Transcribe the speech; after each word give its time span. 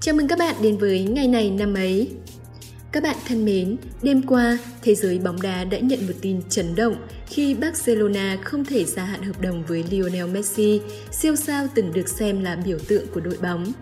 Chào 0.00 0.14
mừng 0.14 0.28
các 0.28 0.38
bạn 0.38 0.54
đến 0.62 0.78
với 0.78 1.02
ngày 1.02 1.28
này 1.28 1.50
năm 1.50 1.74
ấy. 1.74 2.10
Các 2.92 3.02
bạn 3.02 3.16
thân 3.28 3.44
mến, 3.44 3.76
đêm 4.02 4.22
qua, 4.22 4.58
thế 4.82 4.94
giới 4.94 5.18
bóng 5.18 5.42
đá 5.42 5.64
đã 5.64 5.78
nhận 5.78 6.06
một 6.06 6.12
tin 6.20 6.40
chấn 6.48 6.74
động 6.74 6.96
khi 7.26 7.54
Barcelona 7.54 8.38
không 8.44 8.64
thể 8.64 8.84
gia 8.84 9.04
hạn 9.04 9.22
hợp 9.22 9.40
đồng 9.40 9.64
với 9.68 9.84
Lionel 9.90 10.26
Messi, 10.26 10.80
siêu 11.12 11.36
sao 11.36 11.66
từng 11.74 11.92
được 11.92 12.08
xem 12.08 12.44
là 12.44 12.56
biểu 12.56 12.78
tượng 12.88 13.06
của 13.14 13.20
đội 13.20 13.36
bóng. 13.42 13.72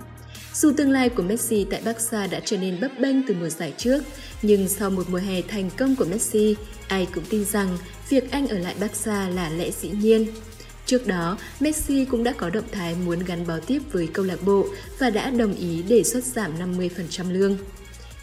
Dù 0.55 0.73
tương 0.77 0.91
lai 0.91 1.09
của 1.09 1.23
Messi 1.23 1.67
tại 1.71 1.83
Barca 1.85 2.27
đã 2.27 2.41
trở 2.45 2.57
nên 2.57 2.81
bấp 2.81 2.91
bênh 3.01 3.27
từ 3.27 3.35
mùa 3.41 3.49
giải 3.49 3.73
trước, 3.77 4.03
nhưng 4.43 4.69
sau 4.69 4.91
một 4.91 5.11
mùa 5.11 5.19
hè 5.19 5.43
thành 5.43 5.71
công 5.77 5.97
của 5.97 6.05
Messi, 6.05 6.57
ai 6.89 7.07
cũng 7.15 7.25
tin 7.31 7.45
rằng 7.45 7.79
việc 8.09 8.31
anh 8.31 8.49
ở 8.49 8.59
lại 8.59 8.75
Barca 8.81 9.29
là 9.29 9.51
lẽ 9.51 9.71
dĩ 9.71 9.89
nhiên. 9.89 10.27
Trước 10.87 11.07
đó, 11.07 11.39
Messi 11.61 12.05
cũng 12.05 12.25
đã 12.25 12.33
có 12.37 12.51
động 12.51 12.65
thái 12.73 12.95
muốn 13.05 13.19
gắn 13.19 13.47
bó 13.47 13.59
tiếp 13.67 13.83
với 13.93 14.07
câu 14.07 14.25
lạc 14.25 14.43
bộ 14.43 14.67
và 14.99 15.11
đã 15.11 15.31
đồng 15.31 15.55
ý 15.55 15.83
đề 15.83 16.03
xuất 16.03 16.25
giảm 16.25 16.53
50% 16.79 17.33
lương. 17.33 17.57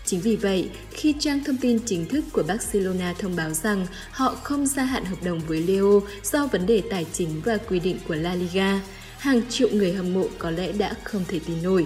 Chính 0.05 0.19
vì 0.19 0.35
vậy, 0.35 0.69
khi 0.91 1.15
trang 1.19 1.43
thông 1.43 1.57
tin 1.57 1.79
chính 1.85 2.05
thức 2.05 2.25
của 2.31 2.43
Barcelona 2.47 3.13
thông 3.19 3.35
báo 3.35 3.51
rằng 3.51 3.87
họ 4.11 4.35
không 4.43 4.65
gia 4.65 4.83
hạn 4.83 5.05
hợp 5.05 5.23
đồng 5.23 5.39
với 5.39 5.63
Leo 5.63 6.01
do 6.23 6.47
vấn 6.47 6.65
đề 6.65 6.81
tài 6.89 7.05
chính 7.13 7.41
và 7.45 7.57
quy 7.57 7.79
định 7.79 7.97
của 8.07 8.15
La 8.15 8.35
Liga, 8.35 8.81
hàng 9.17 9.41
triệu 9.49 9.69
người 9.71 9.93
hâm 9.93 10.13
mộ 10.13 10.27
có 10.37 10.51
lẽ 10.51 10.71
đã 10.71 10.93
không 11.03 11.23
thể 11.27 11.39
tin 11.47 11.63
nổi. 11.63 11.85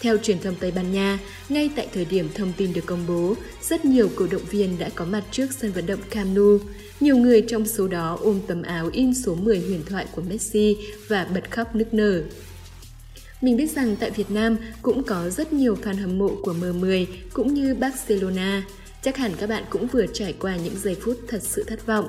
Theo 0.00 0.16
truyền 0.16 0.38
thông 0.40 0.54
Tây 0.54 0.70
Ban 0.70 0.92
Nha, 0.92 1.18
ngay 1.48 1.70
tại 1.76 1.88
thời 1.94 2.04
điểm 2.04 2.28
thông 2.34 2.52
tin 2.56 2.72
được 2.72 2.86
công 2.86 3.06
bố, 3.08 3.34
rất 3.62 3.84
nhiều 3.84 4.10
cổ 4.16 4.26
động 4.30 4.44
viên 4.50 4.78
đã 4.78 4.88
có 4.94 5.04
mặt 5.04 5.22
trước 5.30 5.46
sân 5.58 5.72
vận 5.72 5.86
động 5.86 6.00
Camp 6.10 6.36
Nou. 6.36 6.58
Nhiều 7.00 7.16
người 7.16 7.42
trong 7.42 7.66
số 7.66 7.88
đó 7.88 8.18
ôm 8.22 8.40
tấm 8.46 8.62
áo 8.62 8.90
in 8.92 9.14
số 9.14 9.34
10 9.34 9.60
huyền 9.60 9.82
thoại 9.86 10.06
của 10.12 10.22
Messi 10.22 10.76
và 11.08 11.26
bật 11.34 11.50
khóc 11.50 11.74
nức 11.74 11.94
nở. 11.94 12.22
Mình 13.40 13.56
biết 13.56 13.70
rằng 13.70 13.96
tại 14.00 14.10
Việt 14.10 14.30
Nam 14.30 14.56
cũng 14.82 15.02
có 15.02 15.30
rất 15.30 15.52
nhiều 15.52 15.76
fan 15.82 16.00
hâm 16.00 16.18
mộ 16.18 16.30
của 16.42 16.54
M10 16.54 17.06
cũng 17.32 17.54
như 17.54 17.74
Barcelona. 17.74 18.62
Chắc 19.02 19.16
hẳn 19.16 19.32
các 19.38 19.48
bạn 19.48 19.64
cũng 19.70 19.86
vừa 19.86 20.06
trải 20.06 20.32
qua 20.32 20.56
những 20.56 20.78
giây 20.78 20.96
phút 21.00 21.16
thật 21.28 21.42
sự 21.42 21.64
thất 21.66 21.86
vọng. 21.86 22.08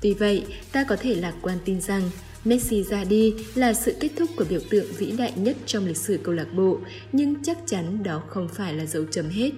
Tuy 0.00 0.14
vậy, 0.14 0.44
ta 0.72 0.84
có 0.84 0.96
thể 0.96 1.14
lạc 1.14 1.34
quan 1.42 1.58
tin 1.64 1.80
rằng 1.80 2.02
Messi 2.44 2.82
ra 2.82 3.04
đi 3.04 3.34
là 3.54 3.72
sự 3.72 3.94
kết 4.00 4.08
thúc 4.16 4.30
của 4.36 4.44
biểu 4.50 4.60
tượng 4.70 4.86
vĩ 4.98 5.12
đại 5.18 5.32
nhất 5.36 5.56
trong 5.66 5.86
lịch 5.86 5.96
sử 5.96 6.18
câu 6.22 6.34
lạc 6.34 6.52
bộ, 6.54 6.78
nhưng 7.12 7.34
chắc 7.42 7.58
chắn 7.66 8.02
đó 8.02 8.22
không 8.28 8.48
phải 8.48 8.74
là 8.74 8.86
dấu 8.86 9.04
chấm 9.10 9.28
hết. 9.28 9.50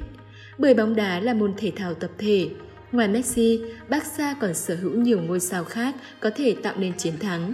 Bởi 0.59 0.75
bóng 0.75 0.97
đá 0.97 1.21
là 1.21 1.35
môn 1.35 1.53
thể 1.57 1.73
thao 1.77 1.95
tập 1.95 2.11
thể. 2.19 2.49
Ngoài 2.93 3.09
Messi, 3.09 3.61
Barca 3.89 4.35
còn 4.41 4.55
sở 4.55 4.77
hữu 4.77 4.93
nhiều 4.93 5.21
ngôi 5.21 5.41
sao 5.41 5.65
khác 5.65 5.95
có 6.21 6.31
thể 6.37 6.57
tạo 6.63 6.75
nên 6.79 6.93
chiến 6.99 7.19
thắng. 7.19 7.53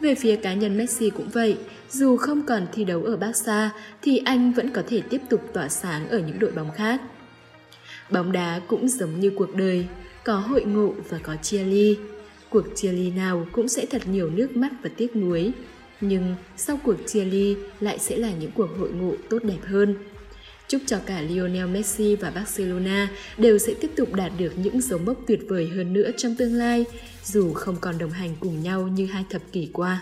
Về 0.00 0.14
phía 0.14 0.36
cá 0.36 0.54
nhân 0.54 0.76
Messi 0.78 1.10
cũng 1.10 1.28
vậy, 1.28 1.56
dù 1.90 2.16
không 2.16 2.42
còn 2.46 2.66
thi 2.72 2.84
đấu 2.84 3.02
ở 3.02 3.16
Barca 3.16 3.70
thì 4.02 4.18
anh 4.24 4.52
vẫn 4.52 4.70
có 4.70 4.82
thể 4.86 5.00
tiếp 5.10 5.20
tục 5.30 5.40
tỏa 5.52 5.68
sáng 5.68 6.08
ở 6.08 6.18
những 6.18 6.38
đội 6.38 6.50
bóng 6.50 6.70
khác. 6.76 7.00
Bóng 8.10 8.32
đá 8.32 8.60
cũng 8.68 8.88
giống 8.88 9.20
như 9.20 9.32
cuộc 9.36 9.54
đời, 9.54 9.86
có 10.24 10.36
hội 10.36 10.64
ngộ 10.64 10.94
và 11.08 11.18
có 11.22 11.36
chia 11.36 11.64
ly. 11.64 11.98
Cuộc 12.50 12.64
chia 12.74 12.92
ly 12.92 13.10
nào 13.10 13.46
cũng 13.52 13.68
sẽ 13.68 13.86
thật 13.86 14.02
nhiều 14.06 14.30
nước 14.30 14.56
mắt 14.56 14.72
và 14.82 14.90
tiếc 14.96 15.16
nuối. 15.16 15.52
Nhưng 16.00 16.34
sau 16.56 16.78
cuộc 16.84 16.96
chia 17.06 17.24
ly 17.24 17.56
lại 17.80 17.98
sẽ 17.98 18.16
là 18.16 18.30
những 18.40 18.50
cuộc 18.50 18.68
hội 18.78 18.92
ngộ 18.92 19.14
tốt 19.30 19.38
đẹp 19.42 19.60
hơn. 19.64 19.96
Chúc 20.68 20.82
cho 20.86 20.98
cả 21.06 21.20
Lionel 21.20 21.66
Messi 21.66 22.16
và 22.16 22.30
Barcelona 22.30 23.08
đều 23.38 23.58
sẽ 23.58 23.74
tiếp 23.80 23.90
tục 23.96 24.14
đạt 24.14 24.32
được 24.38 24.52
những 24.56 24.80
dấu 24.80 24.98
mốc 24.98 25.18
tuyệt 25.26 25.40
vời 25.48 25.68
hơn 25.68 25.92
nữa 25.92 26.10
trong 26.16 26.34
tương 26.36 26.54
lai, 26.54 26.84
dù 27.24 27.52
không 27.52 27.76
còn 27.80 27.98
đồng 27.98 28.10
hành 28.10 28.36
cùng 28.40 28.62
nhau 28.62 28.88
như 28.88 29.06
hai 29.06 29.24
thập 29.30 29.42
kỷ 29.52 29.70
qua. 29.72 30.00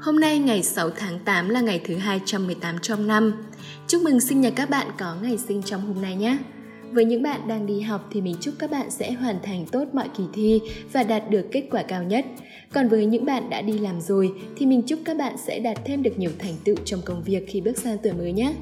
Hôm 0.00 0.20
nay 0.20 0.38
ngày 0.38 0.62
6 0.62 0.90
tháng 0.90 1.18
8 1.18 1.48
là 1.48 1.60
ngày 1.60 1.80
thứ 1.84 1.96
218 1.96 2.78
trong 2.78 3.06
năm. 3.06 3.32
Chúc 3.88 4.02
mừng 4.02 4.20
sinh 4.20 4.40
nhật 4.40 4.52
các 4.56 4.70
bạn 4.70 4.86
có 4.98 5.16
ngày 5.22 5.38
sinh 5.38 5.62
trong 5.62 5.86
hôm 5.86 6.02
nay 6.02 6.16
nhé! 6.16 6.38
Với 6.92 7.04
những 7.04 7.22
bạn 7.22 7.48
đang 7.48 7.66
đi 7.66 7.80
học 7.80 8.08
thì 8.12 8.20
mình 8.20 8.34
chúc 8.40 8.54
các 8.58 8.70
bạn 8.70 8.90
sẽ 8.90 9.12
hoàn 9.12 9.36
thành 9.42 9.66
tốt 9.72 9.84
mọi 9.92 10.08
kỳ 10.16 10.24
thi 10.32 10.60
và 10.92 11.02
đạt 11.02 11.30
được 11.30 11.46
kết 11.52 11.64
quả 11.70 11.82
cao 11.82 12.02
nhất. 12.02 12.24
Còn 12.72 12.88
với 12.88 13.06
những 13.06 13.24
bạn 13.24 13.50
đã 13.50 13.62
đi 13.62 13.78
làm 13.78 14.00
rồi 14.00 14.32
thì 14.56 14.66
mình 14.66 14.82
chúc 14.82 15.00
các 15.04 15.16
bạn 15.16 15.36
sẽ 15.46 15.60
đạt 15.60 15.78
thêm 15.84 16.02
được 16.02 16.18
nhiều 16.18 16.30
thành 16.38 16.54
tựu 16.64 16.76
trong 16.84 17.00
công 17.04 17.22
việc 17.22 17.44
khi 17.48 17.60
bước 17.60 17.78
sang 17.78 17.98
tuổi 18.02 18.12
mới 18.12 18.32
nhé. 18.32 18.54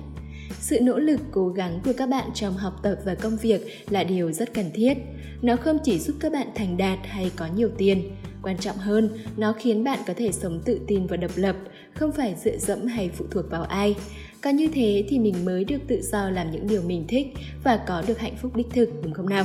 Sự 0.60 0.80
nỗ 0.80 0.98
lực 0.98 1.20
cố 1.32 1.48
gắng 1.48 1.80
của 1.84 1.92
các 1.96 2.08
bạn 2.08 2.30
trong 2.34 2.54
học 2.54 2.74
tập 2.82 2.98
và 3.04 3.14
công 3.14 3.36
việc 3.36 3.66
là 3.90 4.04
điều 4.04 4.32
rất 4.32 4.54
cần 4.54 4.70
thiết. 4.74 4.94
Nó 5.42 5.56
không 5.56 5.78
chỉ 5.84 5.98
giúp 5.98 6.16
các 6.20 6.32
bạn 6.32 6.46
thành 6.54 6.76
đạt 6.76 6.98
hay 7.02 7.30
có 7.36 7.46
nhiều 7.56 7.70
tiền, 7.78 8.10
Quan 8.42 8.58
trọng 8.58 8.76
hơn, 8.76 9.10
nó 9.36 9.52
khiến 9.52 9.84
bạn 9.84 9.98
có 10.06 10.14
thể 10.16 10.32
sống 10.32 10.60
tự 10.64 10.80
tin 10.86 11.06
và 11.06 11.16
độc 11.16 11.30
lập, 11.34 11.56
không 11.94 12.12
phải 12.12 12.34
dựa 12.44 12.58
dẫm 12.58 12.86
hay 12.86 13.10
phụ 13.14 13.24
thuộc 13.30 13.50
vào 13.50 13.62
ai. 13.62 13.94
Có 14.42 14.50
như 14.50 14.68
thế 14.68 15.04
thì 15.08 15.18
mình 15.18 15.44
mới 15.44 15.64
được 15.64 15.78
tự 15.88 16.00
do 16.02 16.30
làm 16.30 16.50
những 16.50 16.66
điều 16.66 16.82
mình 16.82 17.04
thích 17.08 17.26
và 17.64 17.76
có 17.86 18.02
được 18.06 18.18
hạnh 18.18 18.36
phúc 18.42 18.56
đích 18.56 18.70
thực, 18.70 18.88
đúng 19.02 19.12
không 19.12 19.28
nào? 19.28 19.44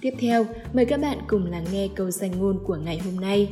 Tiếp 0.00 0.14
theo, 0.20 0.46
mời 0.72 0.84
các 0.84 1.00
bạn 1.00 1.18
cùng 1.26 1.46
lắng 1.46 1.64
nghe 1.72 1.88
câu 1.94 2.10
danh 2.10 2.30
ngôn 2.38 2.58
của 2.64 2.76
ngày 2.76 2.98
hôm 2.98 3.20
nay. 3.20 3.50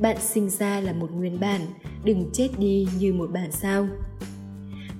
Bạn 0.00 0.16
sinh 0.20 0.50
ra 0.50 0.80
là 0.80 0.92
một 0.92 1.10
nguyên 1.12 1.40
bản, 1.40 1.60
đừng 2.04 2.30
chết 2.32 2.48
đi 2.58 2.86
như 2.98 3.12
một 3.12 3.30
bản 3.32 3.52
sao. 3.52 3.88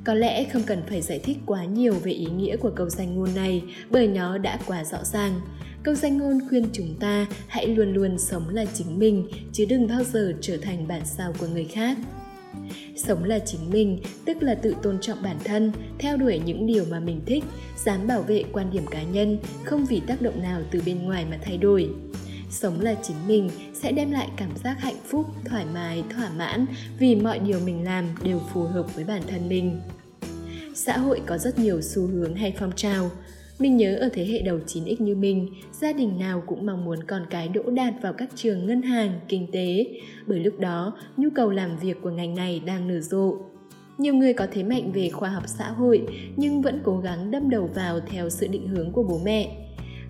Có 0.04 0.14
lẽ 0.14 0.44
không 0.44 0.62
cần 0.62 0.82
phải 0.88 1.02
giải 1.02 1.20
thích 1.24 1.38
quá 1.46 1.64
nhiều 1.64 1.94
về 1.94 2.12
ý 2.12 2.26
nghĩa 2.26 2.56
của 2.56 2.70
câu 2.76 2.88
danh 2.88 3.16
ngôn 3.16 3.34
này 3.34 3.62
bởi 3.90 4.06
nó 4.06 4.38
đã 4.38 4.58
quá 4.66 4.84
rõ 4.84 4.98
ràng. 5.04 5.40
Câu 5.82 5.94
danh 5.94 6.18
ngôn 6.18 6.38
khuyên 6.48 6.66
chúng 6.72 6.94
ta 7.00 7.26
hãy 7.46 7.66
luôn 7.66 7.94
luôn 7.94 8.18
sống 8.18 8.48
là 8.48 8.64
chính 8.74 8.98
mình, 8.98 9.28
chứ 9.52 9.64
đừng 9.68 9.88
bao 9.88 10.04
giờ 10.04 10.32
trở 10.40 10.56
thành 10.56 10.88
bản 10.88 11.02
sao 11.04 11.32
của 11.38 11.46
người 11.46 11.64
khác. 11.64 11.98
Sống 12.96 13.24
là 13.24 13.38
chính 13.38 13.70
mình, 13.70 14.02
tức 14.24 14.42
là 14.42 14.54
tự 14.54 14.74
tôn 14.82 14.98
trọng 15.00 15.22
bản 15.22 15.36
thân, 15.44 15.72
theo 15.98 16.16
đuổi 16.16 16.40
những 16.44 16.66
điều 16.66 16.84
mà 16.90 17.00
mình 17.00 17.20
thích, 17.26 17.44
dám 17.84 18.06
bảo 18.06 18.22
vệ 18.22 18.44
quan 18.52 18.70
điểm 18.70 18.86
cá 18.86 19.02
nhân, 19.02 19.38
không 19.64 19.86
vì 19.86 20.00
tác 20.00 20.22
động 20.22 20.42
nào 20.42 20.60
từ 20.70 20.82
bên 20.86 21.02
ngoài 21.02 21.26
mà 21.30 21.38
thay 21.42 21.56
đổi. 21.56 21.90
Sống 22.50 22.80
là 22.80 22.94
chính 23.02 23.16
mình 23.28 23.50
sẽ 23.74 23.92
đem 23.92 24.10
lại 24.10 24.28
cảm 24.36 24.50
giác 24.64 24.80
hạnh 24.80 25.00
phúc, 25.06 25.26
thoải 25.44 25.64
mái, 25.74 26.04
thỏa 26.14 26.30
mãn 26.30 26.66
vì 26.98 27.14
mọi 27.14 27.38
điều 27.38 27.60
mình 27.60 27.84
làm 27.84 28.04
đều 28.22 28.40
phù 28.52 28.62
hợp 28.62 28.94
với 28.94 29.04
bản 29.04 29.22
thân 29.28 29.48
mình. 29.48 29.80
Xã 30.74 30.98
hội 30.98 31.20
có 31.26 31.38
rất 31.38 31.58
nhiều 31.58 31.80
xu 31.82 32.06
hướng 32.06 32.34
hay 32.34 32.54
phong 32.58 32.72
trào, 32.76 33.10
mình 33.60 33.76
nhớ 33.76 33.96
ở 33.96 34.08
thế 34.12 34.26
hệ 34.26 34.42
đầu 34.42 34.58
9X 34.66 34.96
như 34.98 35.16
mình, 35.16 35.48
gia 35.72 35.92
đình 35.92 36.18
nào 36.18 36.42
cũng 36.46 36.66
mong 36.66 36.84
muốn 36.84 37.04
con 37.04 37.22
cái 37.30 37.48
đỗ 37.48 37.62
đạt 37.70 37.94
vào 38.02 38.12
các 38.12 38.28
trường 38.34 38.66
ngân 38.66 38.82
hàng, 38.82 39.20
kinh 39.28 39.46
tế, 39.52 39.86
bởi 40.26 40.40
lúc 40.40 40.60
đó 40.60 40.92
nhu 41.16 41.28
cầu 41.34 41.50
làm 41.50 41.78
việc 41.78 41.96
của 42.02 42.10
ngành 42.10 42.34
này 42.34 42.62
đang 42.66 42.88
nở 42.88 43.00
rộ. 43.00 43.36
Nhiều 43.98 44.14
người 44.14 44.32
có 44.32 44.46
thế 44.52 44.62
mạnh 44.62 44.92
về 44.92 45.10
khoa 45.10 45.28
học 45.28 45.42
xã 45.46 45.70
hội 45.70 46.06
nhưng 46.36 46.62
vẫn 46.62 46.80
cố 46.84 46.98
gắng 46.98 47.30
đâm 47.30 47.50
đầu 47.50 47.70
vào 47.74 48.00
theo 48.00 48.30
sự 48.30 48.46
định 48.46 48.68
hướng 48.68 48.92
của 48.92 49.02
bố 49.02 49.20
mẹ. 49.24 49.56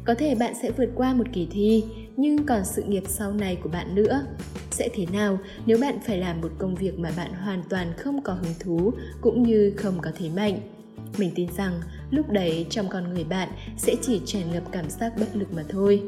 Có 0.04 0.14
thể 0.14 0.34
bạn 0.34 0.54
sẽ 0.62 0.70
vượt 0.70 0.88
qua 0.94 1.14
một 1.14 1.26
kỳ 1.32 1.48
thi, 1.50 1.84
nhưng 2.16 2.46
còn 2.46 2.64
sự 2.64 2.82
nghiệp 2.82 3.02
sau 3.06 3.32
này 3.32 3.56
của 3.62 3.68
bạn 3.68 3.94
nữa. 3.94 4.22
Sẽ 4.70 4.88
thế 4.94 5.06
nào 5.12 5.38
nếu 5.66 5.78
bạn 5.80 5.94
phải 6.06 6.18
làm 6.18 6.40
một 6.40 6.50
công 6.58 6.74
việc 6.74 6.98
mà 6.98 7.10
bạn 7.16 7.32
hoàn 7.32 7.62
toàn 7.68 7.92
không 7.96 8.22
có 8.22 8.32
hứng 8.32 8.54
thú 8.60 8.92
cũng 9.20 9.42
như 9.42 9.72
không 9.76 9.94
có 10.02 10.10
thế 10.18 10.28
mạnh? 10.36 10.58
Mình 11.18 11.30
tin 11.34 11.48
rằng 11.56 11.72
lúc 12.10 12.30
đấy 12.30 12.66
trong 12.70 12.88
con 12.88 13.14
người 13.14 13.24
bạn 13.24 13.48
sẽ 13.76 13.96
chỉ 14.02 14.20
tràn 14.26 14.52
ngập 14.52 14.62
cảm 14.72 14.90
giác 14.90 15.12
bất 15.20 15.36
lực 15.36 15.52
mà 15.52 15.64
thôi. 15.68 16.02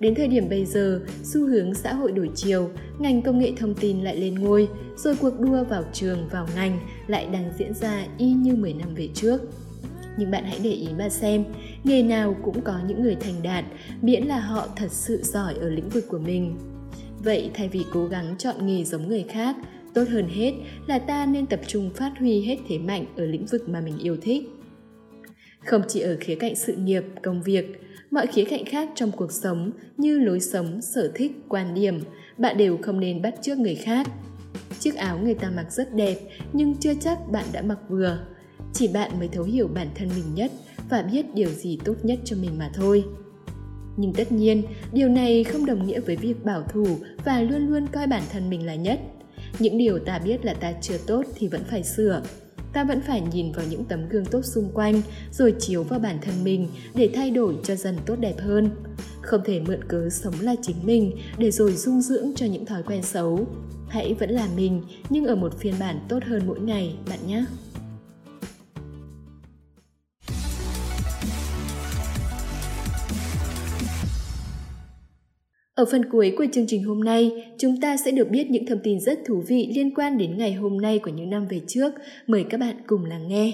Đến 0.00 0.14
thời 0.14 0.28
điểm 0.28 0.48
bây 0.48 0.64
giờ, 0.64 1.00
xu 1.22 1.46
hướng 1.46 1.74
xã 1.74 1.94
hội 1.94 2.12
đổi 2.12 2.30
chiều, 2.34 2.70
ngành 2.98 3.22
công 3.22 3.38
nghệ 3.38 3.52
thông 3.56 3.74
tin 3.74 4.00
lại 4.00 4.16
lên 4.16 4.34
ngôi, 4.34 4.68
rồi 4.96 5.16
cuộc 5.16 5.40
đua 5.40 5.64
vào 5.64 5.84
trường, 5.92 6.28
vào 6.28 6.48
ngành 6.54 6.78
lại 7.06 7.26
đang 7.32 7.52
diễn 7.58 7.74
ra 7.74 8.04
y 8.18 8.32
như 8.32 8.56
10 8.56 8.74
năm 8.74 8.94
về 8.94 9.08
trước. 9.14 9.40
Nhưng 10.18 10.30
bạn 10.30 10.44
hãy 10.44 10.58
để 10.62 10.70
ý 10.70 10.88
mà 10.98 11.08
xem, 11.08 11.44
nghề 11.84 12.02
nào 12.02 12.36
cũng 12.42 12.60
có 12.60 12.80
những 12.88 13.02
người 13.02 13.14
thành 13.14 13.42
đạt, 13.42 13.64
miễn 14.02 14.22
là 14.22 14.40
họ 14.40 14.68
thật 14.76 14.92
sự 14.92 15.22
giỏi 15.22 15.54
ở 15.54 15.70
lĩnh 15.70 15.88
vực 15.88 16.04
của 16.08 16.18
mình. 16.18 16.56
Vậy 17.18 17.50
thay 17.54 17.68
vì 17.68 17.84
cố 17.92 18.06
gắng 18.06 18.34
chọn 18.38 18.66
nghề 18.66 18.84
giống 18.84 19.08
người 19.08 19.24
khác, 19.28 19.56
tốt 19.94 20.04
hơn 20.08 20.28
hết 20.28 20.52
là 20.86 20.98
ta 20.98 21.26
nên 21.26 21.46
tập 21.46 21.60
trung 21.66 21.90
phát 21.94 22.12
huy 22.18 22.40
hết 22.40 22.56
thế 22.68 22.78
mạnh 22.78 23.04
ở 23.16 23.24
lĩnh 23.24 23.46
vực 23.46 23.68
mà 23.68 23.80
mình 23.80 23.98
yêu 23.98 24.16
thích 24.22 24.59
không 25.64 25.82
chỉ 25.88 26.00
ở 26.00 26.16
khía 26.20 26.34
cạnh 26.34 26.56
sự 26.56 26.74
nghiệp, 26.74 27.04
công 27.22 27.42
việc, 27.42 27.80
mọi 28.10 28.26
khía 28.26 28.44
cạnh 28.44 28.64
khác 28.64 28.88
trong 28.94 29.10
cuộc 29.10 29.32
sống 29.32 29.70
như 29.96 30.18
lối 30.18 30.40
sống, 30.40 30.82
sở 30.82 31.12
thích, 31.14 31.32
quan 31.48 31.74
điểm, 31.74 32.00
bạn 32.38 32.56
đều 32.56 32.78
không 32.82 33.00
nên 33.00 33.22
bắt 33.22 33.34
chước 33.42 33.58
người 33.58 33.74
khác. 33.74 34.06
Chiếc 34.78 34.94
áo 34.94 35.18
người 35.18 35.34
ta 35.34 35.50
mặc 35.56 35.72
rất 35.72 35.94
đẹp, 35.94 36.16
nhưng 36.52 36.74
chưa 36.74 36.94
chắc 37.00 37.18
bạn 37.30 37.44
đã 37.52 37.62
mặc 37.62 37.78
vừa. 37.88 38.18
Chỉ 38.72 38.88
bạn 38.88 39.10
mới 39.18 39.28
thấu 39.28 39.44
hiểu 39.44 39.68
bản 39.74 39.88
thân 39.94 40.08
mình 40.08 40.34
nhất 40.34 40.52
và 40.90 41.02
biết 41.02 41.34
điều 41.34 41.48
gì 41.48 41.78
tốt 41.84 41.94
nhất 42.02 42.18
cho 42.24 42.36
mình 42.36 42.58
mà 42.58 42.70
thôi. 42.74 43.04
Nhưng 43.96 44.12
tất 44.12 44.32
nhiên, 44.32 44.62
điều 44.92 45.08
này 45.08 45.44
không 45.44 45.66
đồng 45.66 45.86
nghĩa 45.86 46.00
với 46.00 46.16
việc 46.16 46.44
bảo 46.44 46.62
thủ 46.62 46.86
và 47.24 47.40
luôn 47.40 47.68
luôn 47.68 47.86
coi 47.86 48.06
bản 48.06 48.22
thân 48.32 48.50
mình 48.50 48.66
là 48.66 48.74
nhất. 48.74 49.00
Những 49.58 49.78
điều 49.78 49.98
ta 49.98 50.18
biết 50.18 50.44
là 50.44 50.54
ta 50.54 50.72
chưa 50.80 50.98
tốt 51.06 51.22
thì 51.34 51.48
vẫn 51.48 51.60
phải 51.70 51.82
sửa 51.82 52.22
ta 52.72 52.84
vẫn 52.84 53.00
phải 53.00 53.22
nhìn 53.32 53.52
vào 53.52 53.66
những 53.70 53.84
tấm 53.84 54.08
gương 54.08 54.24
tốt 54.24 54.42
xung 54.44 54.70
quanh, 54.74 55.02
rồi 55.32 55.54
chiếu 55.58 55.82
vào 55.82 55.98
bản 55.98 56.18
thân 56.22 56.34
mình 56.44 56.68
để 56.94 57.10
thay 57.14 57.30
đổi 57.30 57.56
cho 57.62 57.76
dần 57.76 57.96
tốt 58.06 58.16
đẹp 58.20 58.34
hơn. 58.38 58.70
Không 59.22 59.40
thể 59.44 59.60
mượn 59.60 59.84
cớ 59.84 60.08
sống 60.10 60.34
là 60.40 60.54
chính 60.62 60.76
mình 60.82 61.12
để 61.38 61.50
rồi 61.50 61.72
dung 61.72 62.00
dưỡng 62.00 62.32
cho 62.36 62.46
những 62.46 62.66
thói 62.66 62.82
quen 62.82 63.02
xấu. 63.02 63.46
Hãy 63.88 64.14
vẫn 64.14 64.30
là 64.30 64.48
mình, 64.56 64.82
nhưng 65.08 65.24
ở 65.24 65.34
một 65.34 65.58
phiên 65.58 65.74
bản 65.80 66.00
tốt 66.08 66.18
hơn 66.26 66.42
mỗi 66.46 66.60
ngày, 66.60 66.94
bạn 67.08 67.18
nhé. 67.26 67.44
Ở 75.80 75.86
phần 75.90 76.10
cuối 76.10 76.34
của 76.38 76.46
chương 76.52 76.66
trình 76.68 76.84
hôm 76.84 77.04
nay, 77.04 77.32
chúng 77.58 77.80
ta 77.80 77.96
sẽ 77.96 78.10
được 78.10 78.28
biết 78.30 78.50
những 78.50 78.66
thông 78.66 78.78
tin 78.82 79.00
rất 79.00 79.18
thú 79.26 79.44
vị 79.48 79.72
liên 79.74 79.94
quan 79.94 80.18
đến 80.18 80.38
ngày 80.38 80.52
hôm 80.52 80.80
nay 80.80 80.98
của 80.98 81.10
những 81.10 81.30
năm 81.30 81.46
về 81.48 81.60
trước. 81.68 81.92
Mời 82.26 82.44
các 82.50 82.60
bạn 82.60 82.76
cùng 82.86 83.04
lắng 83.04 83.28
nghe. 83.28 83.52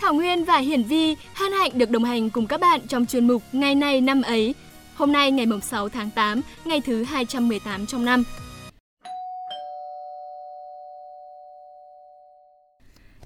Thảo 0.00 0.14
Nguyên 0.14 0.44
và 0.44 0.58
Hiển 0.58 0.82
Vi 0.82 1.16
hân 1.34 1.52
hạnh 1.52 1.70
được 1.74 1.90
đồng 1.90 2.04
hành 2.04 2.30
cùng 2.30 2.46
các 2.46 2.60
bạn 2.60 2.80
trong 2.88 3.06
chuyên 3.06 3.26
mục 3.26 3.42
Ngày 3.52 3.74
này 3.74 4.00
năm 4.00 4.22
ấy. 4.22 4.54
Hôm 4.94 5.12
nay 5.12 5.30
ngày 5.30 5.46
6 5.62 5.88
tháng 5.88 6.10
8, 6.10 6.40
ngày 6.64 6.80
thứ 6.80 7.02
218 7.02 7.86
trong 7.86 8.04
năm. 8.04 8.24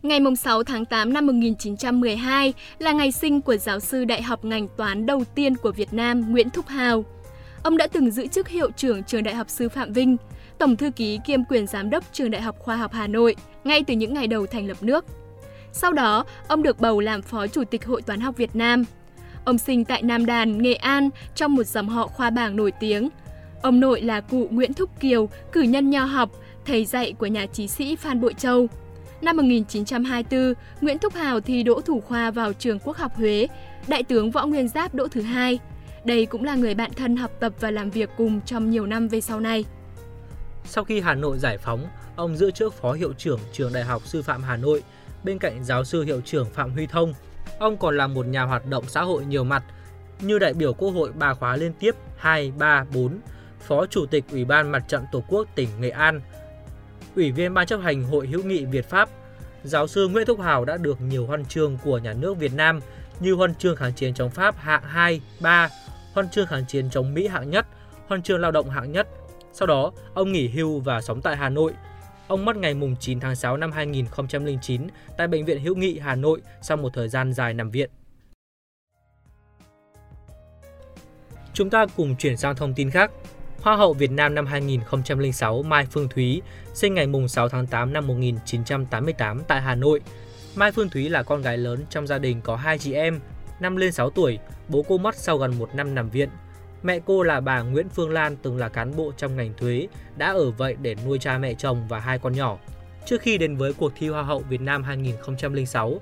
Ngày 0.05 0.21
6 0.39 0.63
tháng 0.63 0.85
8 0.85 1.13
năm 1.13 1.27
1912 1.27 2.55
là 2.79 2.93
ngày 2.93 3.13
sinh 3.13 3.41
của 3.41 3.57
giáo 3.57 3.81
sư 3.81 4.05
đại 4.05 4.23
học 4.23 4.45
ngành 4.45 4.69
toán 4.77 5.07
đầu 5.07 5.25
tiên 5.35 5.57
của 5.57 5.73
Việt 5.73 5.93
Nam 5.93 6.33
Nguyễn 6.33 6.51
Thúc 6.51 6.67
Hào. 6.67 7.05
Ông 7.63 7.77
đã 7.77 7.87
từng 7.87 8.11
giữ 8.11 8.27
chức 8.27 8.49
hiệu 8.49 8.71
trưởng 8.71 9.03
trường 9.03 9.23
Đại 9.23 9.35
học 9.35 9.51
Sư 9.51 9.69
Phạm 9.69 9.93
Vinh, 9.93 10.17
tổng 10.59 10.77
thư 10.77 10.91
ký 10.91 11.19
kiêm 11.27 11.45
quyền 11.45 11.67
giám 11.67 11.91
đốc 11.91 12.05
trường 12.13 12.31
Đại 12.31 12.43
học 12.43 12.57
Khoa 12.59 12.77
học 12.77 12.93
Hà 12.93 13.07
Nội 13.07 13.37
ngay 13.65 13.85
từ 13.87 13.95
những 13.95 14.15
ngày 14.15 14.27
đầu 14.27 14.47
thành 14.47 14.69
lập 14.69 14.77
nước. 14.81 15.05
Sau 15.73 15.93
đó, 15.93 16.25
ông 16.49 16.63
được 16.63 16.81
bầu 16.81 17.01
làm 17.01 17.23
phó 17.23 17.47
chủ 17.47 17.65
tịch 17.65 17.87
Hội 17.87 18.03
Toán 18.03 18.21
học 18.21 18.37
Việt 18.37 18.57
Nam. 18.57 18.85
Ông 19.45 19.59
sinh 19.59 19.85
tại 19.85 20.03
Nam 20.03 20.27
Đàn, 20.27 20.63
Nghệ 20.63 20.75
An 20.75 21.11
trong 21.35 21.55
một 21.55 21.67
dòng 21.67 21.89
họ 21.89 22.07
khoa 22.07 22.31
bảng 22.31 22.57
nổi 22.57 22.73
tiếng. 22.81 23.09
Ông 23.63 23.81
nội 23.81 24.01
là 24.01 24.21
cụ 24.21 24.49
Nguyễn 24.51 24.75
Thúc 24.75 25.01
Kiều, 25.01 25.29
cử 25.53 25.63
nhân 25.63 25.91
nho 25.91 26.05
học, 26.05 26.31
thầy 26.67 26.85
dạy 26.85 27.13
của 27.13 27.27
nhà 27.27 27.47
trí 27.47 27.69
sĩ 27.69 27.97
Phan 27.97 28.21
Bội 28.21 28.35
Châu. 28.35 28.69
Năm 29.25 29.37
1924, 29.37 30.55
Nguyễn 30.81 30.99
Thúc 30.99 31.15
Hào 31.15 31.41
thi 31.41 31.63
đỗ 31.63 31.81
thủ 31.81 32.01
khoa 32.01 32.31
vào 32.31 32.53
trường 32.53 32.79
Quốc 32.79 32.97
học 32.97 33.13
Huế, 33.17 33.49
Đại 33.89 34.03
tướng 34.03 34.31
Võ 34.31 34.47
Nguyên 34.47 34.69
Giáp 34.69 34.95
đỗ 34.95 35.09
thứ 35.09 35.21
hai. 35.21 35.59
Đây 36.05 36.27
cũng 36.27 36.45
là 36.45 36.55
người 36.55 36.75
bạn 36.75 36.91
thân 36.97 37.17
học 37.17 37.31
tập 37.41 37.53
và 37.61 37.71
làm 37.71 37.91
việc 37.91 38.11
cùng 38.17 38.41
trong 38.41 38.71
nhiều 38.71 38.87
năm 38.87 39.09
về 39.09 39.21
sau 39.21 39.41
này. 39.41 39.65
Sau 40.65 40.85
khi 40.85 41.01
Hà 41.01 41.15
Nội 41.15 41.39
giải 41.39 41.59
phóng, 41.59 41.87
ông 42.17 42.37
giữ 42.37 42.51
chức 42.51 42.75
phó 42.75 42.93
hiệu 42.93 43.13
trưởng 43.13 43.41
trường 43.53 43.73
Đại 43.73 43.85
học 43.85 44.07
Sư 44.07 44.23
phạm 44.23 44.43
Hà 44.43 44.57
Nội, 44.57 44.83
bên 45.25 45.39
cạnh 45.39 45.65
giáo 45.65 45.85
sư 45.85 46.03
hiệu 46.03 46.21
trưởng 46.21 46.51
Phạm 46.51 46.71
Huy 46.71 46.87
Thông. 46.87 47.13
Ông 47.59 47.77
còn 47.77 47.97
là 47.97 48.07
một 48.07 48.27
nhà 48.27 48.43
hoạt 48.43 48.67
động 48.67 48.85
xã 48.87 49.03
hội 49.03 49.25
nhiều 49.25 49.45
mặt, 49.45 49.63
như 50.21 50.39
đại 50.39 50.55
biểu 50.55 50.73
Quốc 50.75 50.91
hội 50.91 51.13
ba 51.13 51.35
khóa 51.35 51.57
liên 51.57 51.73
tiếp 51.73 51.95
2, 52.17 52.53
3, 52.59 52.85
4, 52.95 53.19
Phó 53.61 53.87
Chủ 53.87 54.07
tịch 54.07 54.25
Ủy 54.31 54.45
ban 54.45 54.73
Mặt 54.73 54.85
trận 54.89 55.05
Tổ 55.13 55.25
quốc 55.29 55.49
tỉnh 55.55 55.69
Nghệ 55.81 55.91
An, 55.91 56.21
Ủy 57.17 57.33
viên 57.33 57.55
Ban 57.55 57.67
chấp 57.67 57.81
hành 57.81 58.05
Hội 58.05 58.27
hữu 58.27 58.43
nghị 58.43 58.65
Việt 58.65 58.89
Pháp, 58.89 59.09
giáo 59.65 59.87
sư 59.87 60.09
Nguyễn 60.09 60.27
Thúc 60.27 60.41
Hào 60.41 60.65
đã 60.65 60.77
được 60.77 61.01
nhiều 61.01 61.27
huân 61.27 61.45
chương 61.45 61.79
của 61.85 61.99
nhà 61.99 62.13
nước 62.13 62.39
Việt 62.39 62.53
Nam 62.55 62.81
như 63.21 63.35
huân 63.35 63.55
chương 63.55 63.77
kháng 63.77 63.93
chiến 63.93 64.15
chống 64.15 64.31
Pháp 64.31 64.57
hạng 64.57 64.83
2, 64.83 65.21
3, 65.41 65.69
huân 66.15 66.29
chương 66.29 66.47
kháng 66.47 66.65
chiến 66.69 66.91
chống 66.91 67.15
Mỹ 67.15 67.27
hạng 67.27 67.51
nhất, 67.51 67.67
huân 68.07 68.23
chương 68.23 68.41
lao 68.41 68.51
động 68.51 68.71
hạng 68.71 68.93
nhất. 68.93 69.09
Sau 69.53 69.67
đó, 69.67 69.93
ông 70.15 70.33
nghỉ 70.33 70.49
hưu 70.49 70.81
và 70.81 71.01
sống 71.01 71.23
tại 71.23 71.37
Hà 71.37 71.49
Nội. 71.49 71.73
Ông 72.29 72.45
mất 72.45 72.57
ngày 72.57 72.75
9 73.01 73.21
tháng 73.21 73.37
6 73.37 73.57
năm 73.57 73.73
2009 73.73 74.87
tại 75.17 75.29
Bệnh 75.29 75.45
viện 75.45 75.61
Hữu 75.61 75.75
nghị 75.75 75.99
Hà 75.99 76.15
Nội 76.15 76.41
sau 76.63 76.77
một 76.77 76.91
thời 76.95 77.09
gian 77.09 77.33
dài 77.33 77.55
nằm 77.55 77.71
viện. 77.71 77.91
Chúng 81.53 81.71
ta 81.71 81.87
cùng 81.97 82.17
chuyển 82.17 82.37
sang 82.37 82.57
thông 82.57 82.75
tin 82.75 82.91
khác. 82.91 83.11
Hoa 83.65 83.77
hậu 83.77 83.93
Việt 83.93 84.11
Nam 84.11 84.35
năm 84.35 84.47
2006 84.47 85.63
Mai 85.63 85.87
Phương 85.91 86.09
Thúy, 86.09 86.43
sinh 86.75 86.95
ngày 86.95 87.07
6 87.29 87.49
tháng 87.49 87.67
8 87.67 87.93
năm 87.93 88.07
1988 88.07 89.43
tại 89.49 89.61
Hà 89.61 89.75
Nội. 89.75 90.01
Mai 90.55 90.73
Phương 90.73 90.89
Thúy 90.89 91.09
là 91.09 91.23
con 91.23 91.43
gái 91.43 91.59
lớn 91.59 91.85
trong 91.91 92.07
gia 92.07 92.19
đình 92.19 92.41
có 92.41 92.57
hai 92.57 92.79
chị 92.79 92.93
em, 92.93 93.21
năm 93.61 93.77
lên 93.77 93.93
6 93.93 94.11
tuổi, 94.11 94.39
bố 94.69 94.85
cô 94.89 94.99
mất 94.99 95.15
sau 95.17 95.39
gần 95.39 95.59
một 95.59 95.75
năm 95.75 95.95
nằm 95.95 96.11
viện. 96.11 96.29
Mẹ 96.83 97.01
cô 97.07 97.23
là 97.23 97.41
bà 97.41 97.63
Nguyễn 97.63 97.89
Phương 97.89 98.11
Lan 98.11 98.37
từng 98.43 98.57
là 98.59 98.69
cán 98.69 98.97
bộ 98.97 99.13
trong 99.17 99.37
ngành 99.37 99.55
thuế, 99.57 99.89
đã 100.17 100.33
ở 100.33 100.51
vậy 100.51 100.77
để 100.83 100.97
nuôi 101.07 101.19
cha 101.19 101.39
mẹ 101.39 101.55
chồng 101.55 101.89
và 101.89 102.01
hai 102.01 102.19
con 102.19 102.33
nhỏ. 102.33 102.59
Trước 103.07 103.23
khi 103.23 103.39
đến 103.39 103.57
với 103.57 103.73
cuộc 103.73 103.93
thi 103.97 104.09
Hoa 104.09 104.23
hậu 104.23 104.39
Việt 104.39 104.61
Nam 104.61 104.83
2006, 104.83 106.01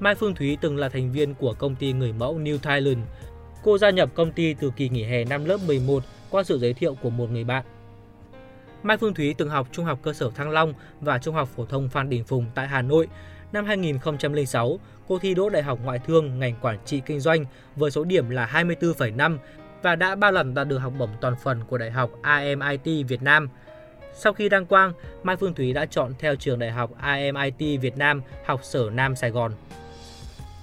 Mai 0.00 0.14
Phương 0.14 0.34
Thúy 0.34 0.58
từng 0.60 0.76
là 0.76 0.88
thành 0.88 1.12
viên 1.12 1.34
của 1.34 1.54
công 1.54 1.74
ty 1.74 1.92
người 1.92 2.12
mẫu 2.12 2.38
New 2.38 2.58
Thailand. 2.58 2.98
Cô 3.62 3.78
gia 3.78 3.90
nhập 3.90 4.10
công 4.14 4.32
ty 4.32 4.54
từ 4.54 4.72
kỳ 4.76 4.88
nghỉ 4.88 5.04
hè 5.04 5.24
năm 5.24 5.44
lớp 5.44 5.58
11 5.66 6.02
qua 6.32 6.42
sự 6.42 6.58
giới 6.58 6.72
thiệu 6.72 6.94
của 7.02 7.10
một 7.10 7.30
người 7.30 7.44
bạn. 7.44 7.64
Mai 8.82 8.96
Phương 8.96 9.14
Thúy 9.14 9.34
từng 9.38 9.48
học 9.48 9.68
Trung 9.72 9.84
học 9.84 9.98
cơ 10.02 10.12
sở 10.12 10.30
Thăng 10.34 10.50
Long 10.50 10.74
và 11.00 11.18
Trung 11.18 11.34
học 11.34 11.48
phổ 11.56 11.64
thông 11.66 11.88
Phan 11.88 12.10
Đình 12.10 12.24
Phùng 12.24 12.46
tại 12.54 12.68
Hà 12.68 12.82
Nội. 12.82 13.08
Năm 13.52 13.64
2006, 13.66 14.78
cô 15.08 15.18
thi 15.18 15.34
đỗ 15.34 15.50
Đại 15.50 15.62
học 15.62 15.78
Ngoại 15.84 15.98
thương 15.98 16.38
ngành 16.38 16.54
quản 16.60 16.78
trị 16.84 17.02
kinh 17.06 17.20
doanh 17.20 17.44
với 17.76 17.90
số 17.90 18.04
điểm 18.04 18.30
là 18.30 18.46
24,5 18.52 19.38
và 19.82 19.96
đã 19.96 20.14
ba 20.14 20.30
lần 20.30 20.54
đạt 20.54 20.68
được 20.68 20.78
học 20.78 20.92
bổng 20.98 21.10
toàn 21.20 21.34
phần 21.42 21.60
của 21.68 21.78
Đại 21.78 21.90
học 21.90 22.10
AMIT 22.22 23.06
Việt 23.08 23.22
Nam. 23.22 23.48
Sau 24.14 24.32
khi 24.32 24.48
đăng 24.48 24.66
quang, 24.66 24.92
Mai 25.22 25.36
Phương 25.36 25.54
Thúy 25.54 25.72
đã 25.72 25.86
chọn 25.86 26.12
theo 26.18 26.36
trường 26.36 26.58
Đại 26.58 26.70
học 26.70 26.90
AMIT 27.00 27.80
Việt 27.80 27.96
Nam 27.96 28.22
học 28.44 28.60
sở 28.64 28.90
Nam 28.92 29.16
Sài 29.16 29.30
Gòn. 29.30 29.52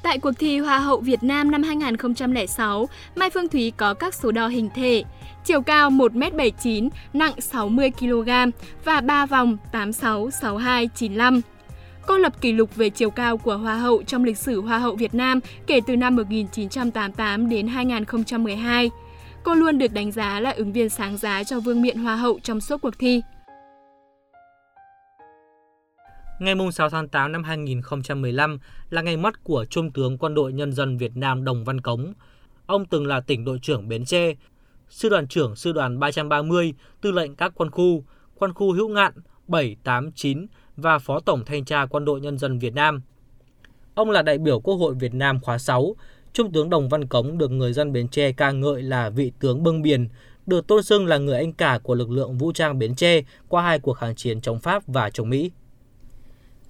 Tại 0.03 0.19
cuộc 0.19 0.31
thi 0.39 0.59
Hoa 0.59 0.79
hậu 0.79 0.99
Việt 0.99 1.23
Nam 1.23 1.51
năm 1.51 1.63
2006, 1.63 2.89
Mai 3.15 3.29
Phương 3.29 3.49
Thúy 3.49 3.71
có 3.77 3.93
các 3.93 4.13
số 4.13 4.31
đo 4.31 4.47
hình 4.47 4.69
thể, 4.75 5.03
chiều 5.45 5.61
cao 5.61 5.89
1m79, 5.89 6.89
nặng 7.13 7.33
60kg 7.51 8.51
và 8.85 9.01
3 9.01 9.25
vòng 9.25 9.57
86, 9.71 10.31
62, 10.31 10.89
95. 10.95 11.41
Cô 12.07 12.17
lập 12.17 12.41
kỷ 12.41 12.51
lục 12.51 12.75
về 12.75 12.89
chiều 12.89 13.09
cao 13.09 13.37
của 13.37 13.57
Hoa 13.57 13.75
hậu 13.75 14.03
trong 14.03 14.23
lịch 14.23 14.37
sử 14.37 14.61
Hoa 14.61 14.77
hậu 14.79 14.95
Việt 14.95 15.13
Nam 15.13 15.39
kể 15.67 15.79
từ 15.87 15.95
năm 15.95 16.15
1988 16.15 17.49
đến 17.49 17.67
2012. 17.67 18.89
Cô 19.43 19.53
luôn 19.53 19.77
được 19.77 19.93
đánh 19.93 20.11
giá 20.11 20.39
là 20.39 20.51
ứng 20.51 20.73
viên 20.73 20.89
sáng 20.89 21.17
giá 21.17 21.43
cho 21.43 21.59
vương 21.59 21.81
miện 21.81 21.97
Hoa 21.97 22.15
hậu 22.15 22.39
trong 22.43 22.61
suốt 22.61 22.81
cuộc 22.81 22.99
thi. 22.99 23.21
Ngày 26.39 26.55
6 26.73 26.89
tháng 26.89 27.07
8 27.07 27.31
năm 27.31 27.43
2015 27.43 28.59
là 28.89 29.01
ngày 29.01 29.17
mất 29.17 29.43
của 29.43 29.65
Trung 29.65 29.91
tướng 29.91 30.17
Quân 30.17 30.33
đội 30.33 30.53
Nhân 30.53 30.73
dân 30.73 30.97
Việt 30.97 31.17
Nam 31.17 31.43
Đồng 31.43 31.63
Văn 31.63 31.81
Cống. 31.81 32.13
Ông 32.65 32.85
từng 32.85 33.07
là 33.07 33.19
tỉnh 33.19 33.45
đội 33.45 33.59
trưởng 33.61 33.87
Bến 33.87 34.05
Tre, 34.05 34.33
sư 34.89 35.09
đoàn 35.09 35.27
trưởng 35.27 35.55
sư 35.55 35.71
đoàn 35.71 35.99
330, 35.99 36.73
tư 37.01 37.11
lệnh 37.11 37.35
các 37.35 37.51
quân 37.55 37.71
khu, 37.71 38.03
quân 38.35 38.53
khu 38.53 38.73
hữu 38.73 38.89
ngạn 38.89 39.13
7, 39.47 39.75
8, 39.83 40.11
9 40.11 40.45
và 40.77 40.99
phó 40.99 41.19
tổng 41.19 41.45
thanh 41.45 41.65
tra 41.65 41.85
quân 41.85 42.05
đội 42.05 42.21
nhân 42.21 42.37
dân 42.37 42.59
Việt 42.59 42.73
Nam. 42.73 43.01
Ông 43.95 44.09
là 44.09 44.21
đại 44.21 44.37
biểu 44.37 44.59
Quốc 44.59 44.75
hội 44.75 44.95
Việt 44.95 45.13
Nam 45.13 45.39
khóa 45.39 45.57
6. 45.57 45.95
Trung 46.33 46.51
tướng 46.51 46.69
Đồng 46.69 46.89
Văn 46.89 47.07
Cống 47.07 47.37
được 47.37 47.51
người 47.51 47.73
dân 47.73 47.93
Bến 47.93 48.07
Tre 48.07 48.31
ca 48.31 48.51
ngợi 48.51 48.81
là 48.81 49.09
vị 49.09 49.31
tướng 49.39 49.63
bưng 49.63 49.81
biển, 49.81 50.07
được 50.45 50.67
tôn 50.67 50.83
xưng 50.83 51.05
là 51.05 51.17
người 51.17 51.37
anh 51.37 51.53
cả 51.53 51.79
của 51.83 51.95
lực 51.95 52.09
lượng 52.09 52.37
vũ 52.37 52.51
trang 52.51 52.79
Bến 52.79 52.95
Tre 52.95 53.21
qua 53.47 53.63
hai 53.63 53.79
cuộc 53.79 53.93
kháng 53.93 54.15
chiến 54.15 54.41
chống 54.41 54.59
Pháp 54.59 54.83
và 54.87 55.09
chống 55.09 55.29
Mỹ. 55.29 55.51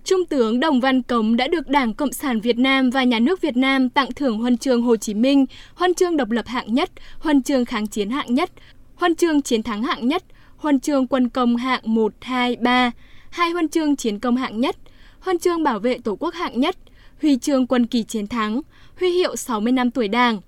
Trung 0.03 0.25
tướng 0.25 0.59
Đồng 0.59 0.79
Văn 0.79 1.01
Cống 1.01 1.37
đã 1.37 1.47
được 1.47 1.67
Đảng 1.67 1.93
Cộng 1.93 2.13
sản 2.13 2.39
Việt 2.39 2.57
Nam 2.57 2.89
và 2.89 3.03
Nhà 3.03 3.19
nước 3.19 3.41
Việt 3.41 3.57
Nam 3.57 3.89
tặng 3.89 4.13
thưởng 4.13 4.39
huân 4.39 4.57
chương 4.57 4.81
Hồ 4.81 4.95
Chí 4.95 5.13
Minh, 5.13 5.45
huân 5.75 5.93
chương 5.93 6.17
độc 6.17 6.31
lập 6.31 6.47
hạng 6.47 6.73
nhất, 6.73 6.91
huân 7.19 7.41
chương 7.41 7.65
kháng 7.65 7.87
chiến 7.87 8.09
hạng 8.09 8.35
nhất, 8.35 8.49
huân 8.95 9.15
chương 9.15 9.41
chiến 9.41 9.63
thắng 9.63 9.83
hạng 9.83 10.07
nhất, 10.07 10.23
huân 10.57 10.79
chương 10.79 11.07
quân 11.07 11.29
công 11.29 11.55
hạng 11.55 11.81
1, 11.83 12.13
2, 12.21 12.55
3, 12.55 12.91
hai 13.29 13.51
huân 13.51 13.69
chương 13.69 13.95
chiến 13.95 14.19
công 14.19 14.35
hạng 14.35 14.59
nhất, 14.59 14.75
huân 15.19 15.39
chương 15.39 15.63
bảo 15.63 15.79
vệ 15.79 15.97
Tổ 16.03 16.15
quốc 16.15 16.33
hạng 16.33 16.59
nhất, 16.59 16.75
huy 17.21 17.37
chương 17.37 17.67
quân 17.67 17.85
kỳ 17.85 18.03
chiến 18.03 18.27
thắng, 18.27 18.61
huy 18.99 19.09
hiệu 19.09 19.35
60 19.35 19.71
năm 19.71 19.91
tuổi 19.91 20.07
Đảng. 20.07 20.39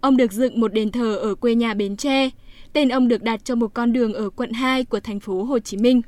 Ông 0.00 0.16
được 0.16 0.32
dựng 0.32 0.60
một 0.60 0.72
đền 0.72 0.90
thờ 0.90 1.16
ở 1.16 1.34
quê 1.34 1.54
nhà 1.54 1.74
Bến 1.74 1.96
Tre. 1.96 2.30
Tên 2.72 2.88
ông 2.88 3.08
được 3.08 3.22
đặt 3.22 3.44
cho 3.44 3.54
một 3.54 3.74
con 3.74 3.92
đường 3.92 4.14
ở 4.14 4.30
quận 4.30 4.52
2 4.52 4.84
của 4.84 5.00
thành 5.00 5.20
phố 5.20 5.44
Hồ 5.44 5.58
Chí 5.58 5.76
Minh. 5.76 6.02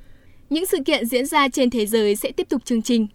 Những 0.53 0.67
sự 0.67 0.79
kiện 0.87 1.07
diễn 1.07 1.27
ra 1.27 1.49
trên 1.49 1.71
thế 1.71 1.87
giới 1.87 2.17
sẽ 2.17 2.33
tiếp 2.33 2.47
tục 2.49 2.65
chương 2.65 2.83
trình. 2.83 3.07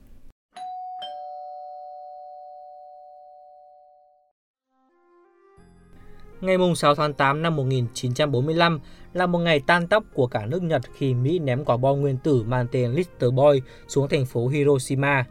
Ngày 6.41 6.57
6 6.75 6.95
tháng 6.95 7.13
8 7.13 7.41
năm 7.41 7.55
1945 7.55 8.79
là 9.13 9.25
một 9.25 9.39
ngày 9.39 9.61
tan 9.67 9.87
tóc 9.87 10.03
của 10.13 10.27
cả 10.27 10.45
nước 10.45 10.63
Nhật 10.63 10.81
khi 10.93 11.13
Mỹ 11.13 11.39
ném 11.39 11.65
quả 11.65 11.77
bom 11.77 12.01
nguyên 12.01 12.17
tử 12.17 12.43
mang 12.43 12.67
tên 12.71 12.91
Little 12.91 13.29
Boy 13.29 13.61
xuống 13.87 14.09
thành 14.09 14.25
phố 14.25 14.47
Hiroshima. 14.47 15.25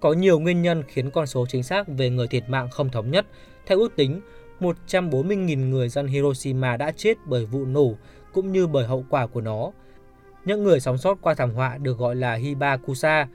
Có 0.00 0.12
nhiều 0.12 0.38
nguyên 0.38 0.62
nhân 0.62 0.82
khiến 0.88 1.10
con 1.10 1.26
số 1.26 1.46
chính 1.48 1.62
xác 1.62 1.88
về 1.88 2.10
người 2.10 2.26
thiệt 2.26 2.48
mạng 2.48 2.68
không 2.70 2.88
thống 2.90 3.10
nhất. 3.10 3.26
Theo 3.66 3.78
ước 3.78 3.96
tính, 3.96 4.20
140.000 4.60 5.70
người 5.70 5.88
dân 5.88 6.06
Hiroshima 6.06 6.76
đã 6.76 6.92
chết 6.96 7.14
bởi 7.26 7.46
vụ 7.46 7.64
nổ 7.64 7.94
cũng 8.32 8.52
như 8.52 8.66
bởi 8.66 8.86
hậu 8.86 9.04
quả 9.10 9.26
của 9.26 9.40
nó. 9.40 9.72
Những 10.46 10.64
người 10.64 10.80
sống 10.80 10.98
sót 10.98 11.18
qua 11.20 11.34
thảm 11.34 11.50
họa 11.50 11.78
được 11.78 11.98
gọi 11.98 12.16
là 12.16 12.34
Hibakusa, 12.34 13.28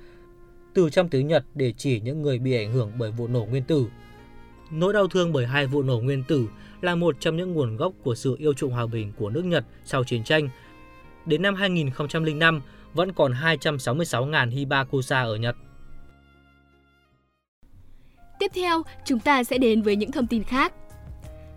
từ 0.73 0.89
trong 0.89 1.09
tiếng 1.09 1.27
Nhật 1.27 1.45
để 1.55 1.73
chỉ 1.77 1.99
những 1.99 2.21
người 2.21 2.39
bị 2.39 2.55
ảnh 2.55 2.73
hưởng 2.73 2.91
bởi 2.97 3.11
vụ 3.11 3.27
nổ 3.27 3.45
nguyên 3.45 3.63
tử. 3.63 3.87
Nỗi 4.71 4.93
đau 4.93 5.07
thương 5.07 5.33
bởi 5.33 5.45
hai 5.47 5.67
vụ 5.67 5.83
nổ 5.83 5.99
nguyên 5.99 6.23
tử 6.23 6.47
là 6.81 6.95
một 6.95 7.15
trong 7.19 7.37
những 7.37 7.53
nguồn 7.53 7.75
gốc 7.75 7.93
của 8.03 8.15
sự 8.15 8.35
yêu 8.39 8.53
chuộng 8.53 8.71
hòa 8.71 8.85
bình 8.87 9.11
của 9.17 9.29
nước 9.29 9.45
Nhật 9.45 9.65
sau 9.85 10.03
chiến 10.03 10.23
tranh. 10.23 10.49
Đến 11.25 11.41
năm 11.41 11.55
2005, 11.55 12.61
vẫn 12.93 13.13
còn 13.13 13.33
266.000 13.33 14.49
Hibakusa 14.49 15.21
ở 15.21 15.35
Nhật. 15.35 15.55
Tiếp 18.39 18.51
theo, 18.53 18.81
chúng 19.05 19.19
ta 19.19 19.43
sẽ 19.43 19.57
đến 19.57 19.81
với 19.81 19.95
những 19.95 20.11
thông 20.11 20.27
tin 20.27 20.43
khác. 20.43 20.73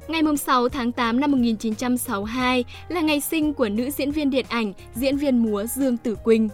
Ngày 0.08 0.22
6 0.38 0.68
tháng 0.68 0.92
8 0.92 1.20
năm 1.20 1.30
1962 1.30 2.64
là 2.88 3.00
ngày 3.00 3.20
sinh 3.20 3.54
của 3.54 3.68
nữ 3.68 3.90
diễn 3.90 4.10
viên 4.10 4.30
điện 4.30 4.46
ảnh, 4.48 4.72
diễn 4.94 5.16
viên 5.16 5.38
múa 5.38 5.64
Dương 5.64 5.96
Tử 5.96 6.14
Quỳnh. 6.14 6.48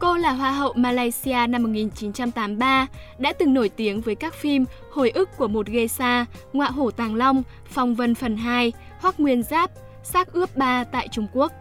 Cô 0.00 0.16
là 0.16 0.32
Hoa 0.32 0.50
hậu 0.50 0.72
Malaysia 0.72 1.46
năm 1.48 1.62
1983, 1.62 2.86
đã 3.18 3.32
từng 3.32 3.54
nổi 3.54 3.68
tiếng 3.68 4.00
với 4.00 4.14
các 4.14 4.34
phim 4.34 4.64
Hồi 4.90 5.10
ức 5.10 5.28
của 5.36 5.48
một 5.48 5.66
geisha, 5.66 6.26
Ngọa 6.52 6.70
hổ 6.70 6.90
Tàng 6.90 7.14
Long, 7.14 7.42
Phong 7.70 7.94
vân 7.94 8.14
phần 8.14 8.36
2, 8.36 8.72
Hoắc 9.00 9.20
Nguyên 9.20 9.42
Giáp, 9.42 9.70
Xác 10.02 10.32
ướp 10.32 10.56
3 10.56 10.84
tại 10.84 11.08
Trung 11.08 11.26
Quốc. 11.32 11.52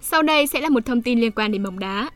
Sau 0.00 0.22
đây 0.22 0.46
sẽ 0.46 0.60
là 0.60 0.68
một 0.68 0.86
thông 0.86 1.02
tin 1.02 1.20
liên 1.20 1.32
quan 1.32 1.52
đến 1.52 1.62
bóng 1.62 1.78
đá. 1.78 2.10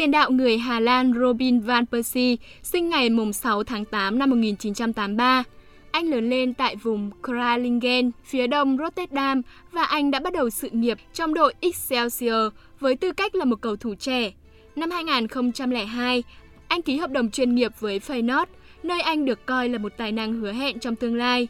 Tiền 0.00 0.10
đạo 0.10 0.30
người 0.30 0.58
Hà 0.58 0.80
Lan 0.80 1.12
Robin 1.20 1.60
van 1.60 1.86
Persie 1.86 2.36
sinh 2.62 2.88
ngày 2.88 3.08
6 3.34 3.64
tháng 3.64 3.84
8 3.84 4.18
năm 4.18 4.30
1983. 4.30 5.44
Anh 5.90 6.10
lớn 6.10 6.30
lên 6.30 6.54
tại 6.54 6.76
vùng 6.76 7.10
Kralingen, 7.22 8.10
phía 8.24 8.46
đông 8.46 8.76
Rotterdam 8.78 9.42
và 9.72 9.82
anh 9.82 10.10
đã 10.10 10.20
bắt 10.20 10.32
đầu 10.32 10.50
sự 10.50 10.68
nghiệp 10.72 10.98
trong 11.12 11.34
đội 11.34 11.54
Excelsior 11.60 12.52
với 12.80 12.96
tư 12.96 13.12
cách 13.12 13.34
là 13.34 13.44
một 13.44 13.60
cầu 13.60 13.76
thủ 13.76 13.94
trẻ. 13.94 14.32
Năm 14.76 14.90
2002, 14.90 16.22
anh 16.68 16.82
ký 16.82 16.96
hợp 16.96 17.10
đồng 17.10 17.30
chuyên 17.30 17.54
nghiệp 17.54 17.72
với 17.80 17.98
Feyenoord, 17.98 18.46
nơi 18.82 19.00
anh 19.00 19.24
được 19.24 19.46
coi 19.46 19.68
là 19.68 19.78
một 19.78 19.92
tài 19.96 20.12
năng 20.12 20.32
hứa 20.32 20.52
hẹn 20.52 20.78
trong 20.78 20.96
tương 20.96 21.16
lai. 21.16 21.48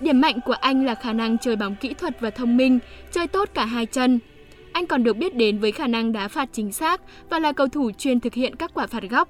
Điểm 0.00 0.20
mạnh 0.20 0.38
của 0.44 0.52
anh 0.52 0.84
là 0.84 0.94
khả 0.94 1.12
năng 1.12 1.38
chơi 1.38 1.56
bóng 1.56 1.74
kỹ 1.80 1.94
thuật 1.94 2.20
và 2.20 2.30
thông 2.30 2.56
minh, 2.56 2.78
chơi 3.12 3.26
tốt 3.26 3.48
cả 3.54 3.64
hai 3.64 3.86
chân. 3.86 4.18
Anh 4.74 4.86
còn 4.86 5.02
được 5.02 5.16
biết 5.16 5.34
đến 5.34 5.58
với 5.58 5.72
khả 5.72 5.86
năng 5.86 6.12
đá 6.12 6.28
phạt 6.28 6.48
chính 6.52 6.72
xác 6.72 7.00
và 7.30 7.38
là 7.38 7.52
cầu 7.52 7.68
thủ 7.68 7.90
chuyên 7.98 8.20
thực 8.20 8.34
hiện 8.34 8.56
các 8.56 8.70
quả 8.74 8.86
phạt 8.86 9.02
góc. 9.10 9.28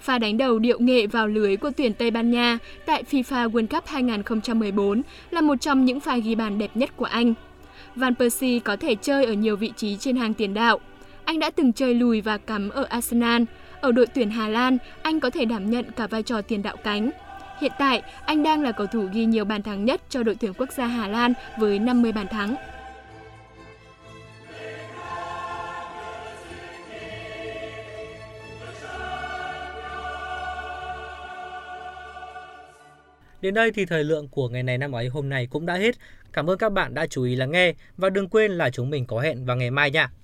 Pha 0.00 0.18
đánh 0.18 0.38
đầu 0.38 0.58
điệu 0.58 0.78
nghệ 0.80 1.06
vào 1.06 1.28
lưới 1.28 1.56
của 1.56 1.70
tuyển 1.76 1.94
Tây 1.94 2.10
Ban 2.10 2.30
Nha 2.30 2.58
tại 2.86 3.02
FIFA 3.10 3.50
World 3.50 3.66
Cup 3.66 3.86
2014 3.86 5.02
là 5.30 5.40
một 5.40 5.60
trong 5.60 5.84
những 5.84 6.00
pha 6.00 6.16
ghi 6.16 6.34
bàn 6.34 6.58
đẹp 6.58 6.70
nhất 6.74 6.90
của 6.96 7.04
anh. 7.04 7.34
Van 7.96 8.14
Persie 8.14 8.58
có 8.58 8.76
thể 8.76 8.94
chơi 8.94 9.24
ở 9.24 9.32
nhiều 9.32 9.56
vị 9.56 9.72
trí 9.76 9.96
trên 9.96 10.16
hàng 10.16 10.34
tiền 10.34 10.54
đạo. 10.54 10.80
Anh 11.24 11.38
đã 11.38 11.50
từng 11.50 11.72
chơi 11.72 11.94
lùi 11.94 12.20
và 12.20 12.38
cắm 12.38 12.68
ở 12.68 12.84
Arsenal. 12.84 13.42
Ở 13.80 13.92
đội 13.92 14.06
tuyển 14.06 14.30
Hà 14.30 14.48
Lan, 14.48 14.78
anh 15.02 15.20
có 15.20 15.30
thể 15.30 15.44
đảm 15.44 15.70
nhận 15.70 15.84
cả 15.96 16.06
vai 16.06 16.22
trò 16.22 16.42
tiền 16.42 16.62
đạo 16.62 16.76
cánh. 16.84 17.10
Hiện 17.60 17.72
tại, 17.78 18.02
anh 18.26 18.42
đang 18.42 18.62
là 18.62 18.72
cầu 18.72 18.86
thủ 18.86 19.08
ghi 19.12 19.24
nhiều 19.24 19.44
bàn 19.44 19.62
thắng 19.62 19.84
nhất 19.84 20.02
cho 20.08 20.22
đội 20.22 20.34
tuyển 20.34 20.52
quốc 20.58 20.72
gia 20.76 20.86
Hà 20.86 21.08
Lan 21.08 21.32
với 21.58 21.78
50 21.78 22.12
bàn 22.12 22.26
thắng. 22.26 22.56
Đến 33.42 33.54
đây 33.54 33.72
thì 33.72 33.84
thời 33.84 34.04
lượng 34.04 34.28
của 34.28 34.48
ngày 34.48 34.62
này 34.62 34.78
năm 34.78 34.92
ấy 34.92 35.08
hôm 35.08 35.28
nay 35.28 35.46
cũng 35.46 35.66
đã 35.66 35.74
hết. 35.74 35.96
Cảm 36.32 36.50
ơn 36.50 36.58
các 36.58 36.72
bạn 36.72 36.94
đã 36.94 37.06
chú 37.06 37.22
ý 37.22 37.36
lắng 37.36 37.50
nghe 37.50 37.74
và 37.96 38.10
đừng 38.10 38.28
quên 38.28 38.52
là 38.52 38.70
chúng 38.70 38.90
mình 38.90 39.06
có 39.06 39.20
hẹn 39.20 39.44
vào 39.44 39.56
ngày 39.56 39.70
mai 39.70 39.90
nha. 39.90 40.12